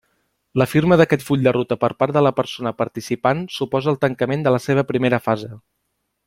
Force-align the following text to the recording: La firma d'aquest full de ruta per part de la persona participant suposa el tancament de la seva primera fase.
La 0.59 0.65
firma 0.69 0.95
d'aquest 1.01 1.25
full 1.27 1.43
de 1.47 1.53
ruta 1.57 1.77
per 1.83 1.89
part 1.99 2.15
de 2.17 2.23
la 2.29 2.33
persona 2.39 2.73
participant 2.79 3.45
suposa 3.59 3.93
el 3.93 4.01
tancament 4.07 4.47
de 4.49 4.55
la 4.57 4.63
seva 4.69 4.87
primera 4.95 5.25
fase. 5.29 5.53